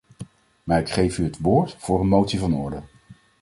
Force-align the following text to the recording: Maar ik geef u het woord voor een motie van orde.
Maar 0.63 0.79
ik 0.79 0.89
geef 0.89 1.17
u 1.17 1.23
het 1.23 1.39
woord 1.41 1.75
voor 1.79 1.99
een 1.99 2.07
motie 2.07 2.39
van 2.39 2.53
orde. 2.53 2.81